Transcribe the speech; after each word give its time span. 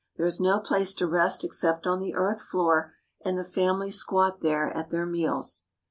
There 0.17 0.25
is 0.25 0.39
no 0.39 0.57
place 0.59 0.95
to 0.95 1.05
rest 1.05 1.43
except 1.43 1.85
on 1.85 1.99
the 1.99 2.15
earth 2.15 2.41
floor, 2.41 2.95
and 3.23 3.37
the 3.37 3.43
family 3.43 3.91
squat 3.91 4.41
there 4.41 4.75
at 4.75 4.89
their 4.89 5.05
meals. 5.05 5.65